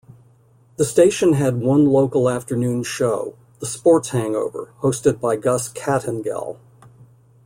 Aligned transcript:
The 0.77 0.83
station 0.83 1.33
had 1.33 1.61
one 1.61 1.85
local 1.85 2.27
afternoon 2.27 2.81
show, 2.81 3.35
"The 3.59 3.67
Sports 3.67 4.09
Hangover", 4.09 4.73
hosted 4.81 5.19
by 5.21 5.35
Gus 5.35 5.71
Kattengell. 5.71 6.57